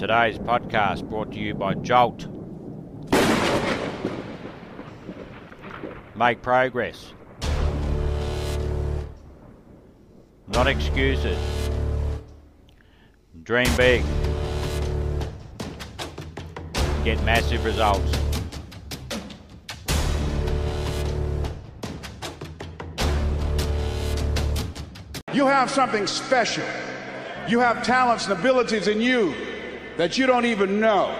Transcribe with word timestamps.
Today's 0.00 0.38
podcast 0.38 1.06
brought 1.10 1.30
to 1.32 1.38
you 1.38 1.52
by 1.52 1.74
Jolt. 1.74 2.26
Make 6.16 6.40
progress. 6.40 7.12
Not 10.48 10.68
excuses. 10.68 11.36
Dream 13.42 13.68
big. 13.76 14.02
Get 17.04 17.22
massive 17.24 17.62
results. 17.66 18.10
You 25.34 25.44
have 25.44 25.70
something 25.70 26.06
special. 26.06 26.64
You 27.46 27.60
have 27.60 27.84
talents 27.84 28.26
and 28.28 28.38
abilities 28.38 28.88
in 28.88 29.02
you 29.02 29.34
that 30.00 30.16
you 30.16 30.24
don't 30.24 30.46
even 30.46 30.80
know. 30.80 31.14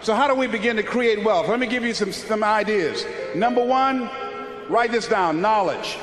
So, 0.00 0.14
how 0.14 0.26
do 0.26 0.34
we 0.34 0.46
begin 0.46 0.76
to 0.76 0.82
create 0.82 1.22
wealth? 1.22 1.50
Let 1.50 1.60
me 1.60 1.66
give 1.66 1.84
you 1.84 1.92
some, 1.92 2.12
some 2.12 2.42
ideas. 2.42 3.04
Number 3.34 3.62
one, 3.62 4.08
write 4.70 4.90
this 4.90 5.06
down 5.06 5.42
knowledge. 5.42 5.98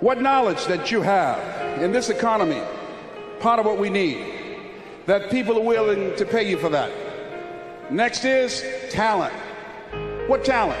What 0.00 0.20
knowledge 0.20 0.66
that 0.66 0.90
you 0.90 1.00
have 1.00 1.80
in 1.80 1.92
this 1.92 2.10
economy, 2.10 2.60
part 3.40 3.58
of 3.58 3.64
what 3.64 3.78
we 3.78 3.88
need, 3.88 4.22
that 5.06 5.30
people 5.30 5.56
are 5.56 5.64
willing 5.64 6.14
to 6.16 6.26
pay 6.26 6.46
you 6.46 6.58
for 6.58 6.68
that. 6.68 6.92
Next 7.90 8.26
is 8.26 8.62
talent. 8.90 9.32
What 10.26 10.44
talent? 10.44 10.78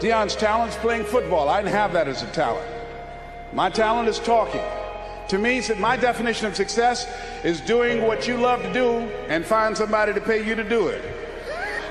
Dion's 0.00 0.34
talent 0.34 0.72
is 0.72 0.78
playing 0.78 1.04
football. 1.04 1.48
I 1.48 1.62
didn't 1.62 1.76
have 1.76 1.92
that 1.92 2.08
as 2.08 2.24
a 2.24 2.30
talent. 2.32 2.71
My 3.52 3.68
talent 3.68 4.08
is 4.08 4.18
talking. 4.18 4.62
To 5.28 5.38
me, 5.38 5.62
my 5.78 5.96
definition 5.96 6.46
of 6.46 6.56
success 6.56 7.06
is 7.44 7.60
doing 7.60 8.02
what 8.02 8.26
you 8.26 8.36
love 8.36 8.62
to 8.62 8.72
do 8.72 8.98
and 9.28 9.44
find 9.44 9.76
somebody 9.76 10.14
to 10.14 10.20
pay 10.20 10.46
you 10.46 10.54
to 10.54 10.64
do 10.64 10.88
it. 10.88 11.02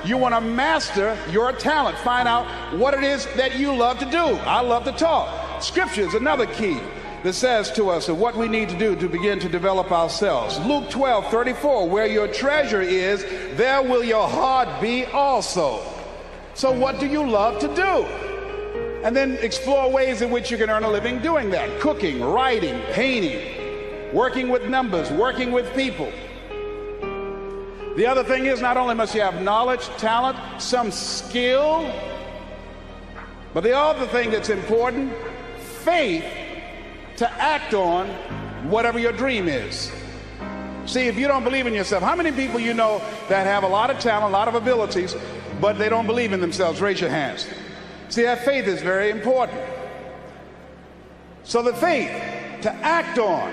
You 0.04 0.16
want 0.16 0.34
to 0.34 0.40
master 0.40 1.16
your 1.30 1.52
talent. 1.52 1.96
Find 1.98 2.26
out 2.26 2.46
what 2.76 2.94
it 2.94 3.04
is 3.04 3.26
that 3.36 3.56
you 3.56 3.72
love 3.72 4.00
to 4.00 4.04
do. 4.06 4.18
I 4.18 4.60
love 4.60 4.84
to 4.84 4.92
talk. 4.92 5.62
Scripture 5.62 6.02
is 6.02 6.14
another 6.14 6.46
key 6.46 6.80
that 7.22 7.34
says 7.34 7.70
to 7.72 7.88
us 7.88 8.08
of 8.08 8.18
what 8.18 8.36
we 8.36 8.48
need 8.48 8.68
to 8.68 8.78
do 8.78 8.96
to 8.96 9.08
begin 9.08 9.38
to 9.38 9.48
develop 9.48 9.92
ourselves. 9.92 10.58
Luke 10.66 10.90
12, 10.90 11.28
34, 11.28 11.88
where 11.88 12.06
your 12.06 12.26
treasure 12.26 12.82
is, 12.82 13.22
there 13.56 13.80
will 13.80 14.02
your 14.02 14.28
heart 14.28 14.80
be 14.80 15.04
also. 15.06 15.80
So, 16.54 16.72
what 16.72 16.98
do 16.98 17.06
you 17.06 17.24
love 17.24 17.60
to 17.60 17.68
do? 17.68 18.31
And 19.02 19.16
then 19.16 19.32
explore 19.40 19.90
ways 19.90 20.22
in 20.22 20.30
which 20.30 20.50
you 20.50 20.56
can 20.56 20.70
earn 20.70 20.84
a 20.84 20.90
living 20.90 21.18
doing 21.20 21.50
that 21.50 21.80
cooking, 21.80 22.22
writing, 22.22 22.80
painting, 22.92 24.12
working 24.12 24.48
with 24.48 24.68
numbers, 24.68 25.10
working 25.10 25.50
with 25.50 25.72
people. 25.74 26.12
The 27.96 28.06
other 28.06 28.24
thing 28.24 28.46
is, 28.46 28.60
not 28.60 28.76
only 28.76 28.94
must 28.94 29.14
you 29.14 29.20
have 29.20 29.42
knowledge, 29.42 29.86
talent, 29.98 30.38
some 30.58 30.90
skill, 30.90 31.92
but 33.52 33.64
the 33.64 33.76
other 33.76 34.06
thing 34.06 34.30
that's 34.30 34.48
important 34.48 35.12
faith 35.58 36.24
to 37.16 37.30
act 37.32 37.74
on 37.74 38.08
whatever 38.70 38.98
your 38.98 39.12
dream 39.12 39.48
is. 39.48 39.92
See, 40.86 41.06
if 41.06 41.18
you 41.18 41.28
don't 41.28 41.44
believe 41.44 41.66
in 41.66 41.74
yourself, 41.74 42.02
how 42.02 42.16
many 42.16 42.32
people 42.32 42.58
you 42.58 42.72
know 42.72 42.98
that 43.28 43.46
have 43.46 43.62
a 43.62 43.68
lot 43.68 43.90
of 43.90 43.98
talent, 43.98 44.30
a 44.30 44.32
lot 44.32 44.48
of 44.48 44.54
abilities, 44.54 45.14
but 45.60 45.78
they 45.78 45.88
don't 45.88 46.06
believe 46.06 46.32
in 46.32 46.40
themselves? 46.40 46.80
Raise 46.80 47.00
your 47.00 47.10
hands. 47.10 47.46
See, 48.12 48.24
that 48.24 48.44
faith 48.44 48.66
is 48.66 48.82
very 48.82 49.08
important. 49.08 49.58
So 51.44 51.62
the 51.62 51.72
faith 51.72 52.10
to 52.60 52.70
act 52.70 53.18
on 53.18 53.50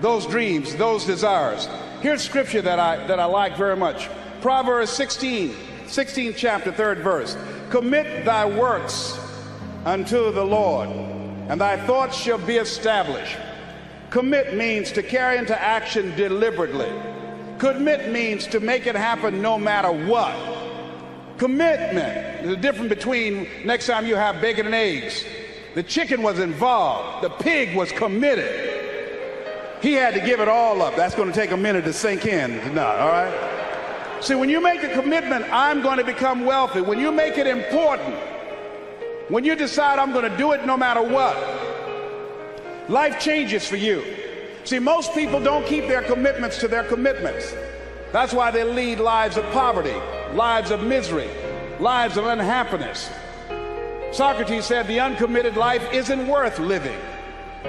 those 0.00 0.26
dreams, 0.26 0.74
those 0.74 1.04
desires. 1.04 1.68
Here's 2.00 2.20
scripture 2.20 2.60
that 2.60 2.80
I 2.80 3.06
that 3.06 3.20
I 3.20 3.26
like 3.26 3.56
very 3.56 3.76
much. 3.76 4.08
Proverbs 4.40 4.90
16, 4.90 5.54
16 5.86 6.34
chapter, 6.34 6.72
third 6.72 6.98
verse. 6.98 7.36
Commit 7.70 8.24
thy 8.24 8.46
works 8.46 9.16
unto 9.84 10.32
the 10.32 10.44
Lord, 10.44 10.88
and 10.88 11.60
thy 11.60 11.76
thoughts 11.86 12.16
shall 12.16 12.38
be 12.38 12.56
established. 12.56 13.36
Commit 14.10 14.56
means 14.56 14.90
to 14.90 15.04
carry 15.04 15.38
into 15.38 15.56
action 15.56 16.16
deliberately. 16.16 16.90
Commit 17.58 18.10
means 18.10 18.48
to 18.48 18.58
make 18.58 18.88
it 18.88 18.96
happen 18.96 19.40
no 19.40 19.56
matter 19.56 19.92
what. 19.92 20.59
Commitment. 21.40 22.50
A 22.50 22.54
difference 22.54 22.90
between 22.90 23.48
next 23.64 23.86
time 23.86 24.06
you 24.06 24.14
have 24.14 24.42
bacon 24.42 24.66
and 24.66 24.74
eggs. 24.74 25.24
The 25.74 25.82
chicken 25.82 26.20
was 26.20 26.38
involved, 26.38 27.24
the 27.24 27.30
pig 27.30 27.74
was 27.74 27.90
committed. 27.92 29.78
He 29.80 29.94
had 29.94 30.12
to 30.12 30.20
give 30.20 30.40
it 30.40 30.48
all 30.48 30.82
up. 30.82 30.96
That's 30.96 31.14
going 31.14 31.28
to 31.28 31.34
take 31.34 31.52
a 31.52 31.56
minute 31.56 31.86
to 31.86 31.94
sink 31.94 32.26
in. 32.26 32.74
No, 32.74 32.84
all 32.84 33.08
right? 33.08 34.18
See, 34.20 34.34
when 34.34 34.50
you 34.50 34.60
make 34.60 34.82
a 34.82 34.92
commitment, 34.92 35.46
I'm 35.50 35.80
going 35.80 35.96
to 35.96 36.04
become 36.04 36.44
wealthy, 36.44 36.82
when 36.82 36.98
you 36.98 37.10
make 37.10 37.38
it 37.38 37.46
important, 37.46 38.14
when 39.30 39.42
you 39.42 39.54
decide 39.54 39.98
I'm 39.98 40.12
going 40.12 40.30
to 40.30 40.36
do 40.36 40.52
it 40.52 40.66
no 40.66 40.76
matter 40.76 41.02
what, 41.02 41.38
life 42.90 43.18
changes 43.18 43.66
for 43.66 43.76
you. 43.76 44.04
See, 44.64 44.78
most 44.78 45.14
people 45.14 45.42
don't 45.42 45.64
keep 45.64 45.88
their 45.88 46.02
commitments 46.02 46.58
to 46.58 46.68
their 46.68 46.84
commitments. 46.84 47.54
That's 48.12 48.34
why 48.34 48.50
they 48.50 48.62
lead 48.62 49.00
lives 49.00 49.38
of 49.38 49.50
poverty, 49.52 49.96
lives 50.34 50.70
of 50.70 50.82
misery, 50.82 51.28
lives 51.78 52.16
of 52.16 52.26
unhappiness. 52.26 53.10
Socrates 54.12 54.64
said 54.64 54.86
the 54.86 55.00
uncommitted 55.00 55.56
life 55.56 55.86
isn't 55.92 56.26
worth 56.26 56.58
living. 56.58 56.98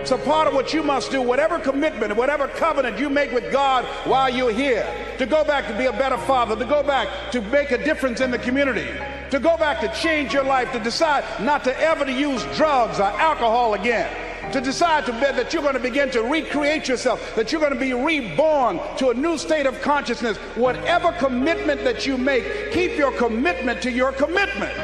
So 0.05 0.17
part 0.17 0.47
of 0.47 0.53
what 0.53 0.73
you 0.73 0.83
must 0.83 1.11
do, 1.11 1.21
whatever 1.21 1.59
commitment, 1.59 2.15
whatever 2.15 2.47
covenant 2.47 2.97
you 2.97 3.09
make 3.09 3.31
with 3.31 3.51
God 3.51 3.85
while 4.05 4.29
you're 4.29 4.51
here, 4.51 4.87
to 5.17 5.25
go 5.25 5.43
back 5.43 5.67
to 5.67 5.77
be 5.77 5.85
a 5.85 5.91
better 5.91 6.17
father, 6.17 6.55
to 6.55 6.65
go 6.65 6.81
back 6.81 7.31
to 7.31 7.41
make 7.41 7.71
a 7.71 7.83
difference 7.83 8.21
in 8.21 8.31
the 8.31 8.39
community, 8.39 8.87
to 9.29 9.39
go 9.39 9.57
back 9.57 9.81
to 9.81 10.01
change 10.01 10.33
your 10.33 10.43
life, 10.43 10.71
to 10.71 10.79
decide 10.79 11.23
not 11.41 11.63
to 11.65 11.77
ever 11.79 12.05
to 12.05 12.11
use 12.11 12.43
drugs 12.55 12.99
or 12.99 13.03
alcohol 13.03 13.73
again, 13.73 14.09
to 14.51 14.61
decide 14.61 15.05
to 15.05 15.11
bet 15.13 15.35
that 15.35 15.53
you're 15.53 15.61
going 15.61 15.75
to 15.75 15.79
begin 15.79 16.09
to 16.11 16.23
recreate 16.23 16.87
yourself, 16.87 17.35
that 17.35 17.51
you're 17.51 17.61
going 17.61 17.73
to 17.73 17.79
be 17.79 17.93
reborn 17.93 18.79
to 18.97 19.09
a 19.09 19.13
new 19.13 19.37
state 19.37 19.65
of 19.65 19.79
consciousness. 19.81 20.37
Whatever 20.55 21.11
commitment 21.13 21.83
that 21.83 22.05
you 22.05 22.17
make, 22.17 22.71
keep 22.71 22.97
your 22.97 23.11
commitment 23.13 23.81
to 23.83 23.91
your 23.91 24.11
commitment. 24.11 24.75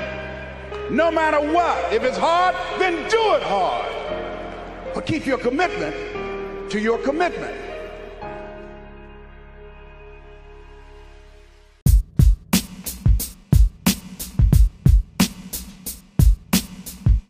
No 0.92 1.12
matter 1.12 1.40
what. 1.52 1.92
If 1.92 2.04
it's 2.04 2.18
hard, 2.18 2.56
then 2.80 2.94
do 3.10 3.36
it 3.36 3.44
hard. 3.44 4.94
But 4.94 5.06
keep 5.06 5.26
your 5.26 5.38
commitment 5.38 6.72
to 6.72 6.80
your 6.80 6.98
commitment. 7.00 7.67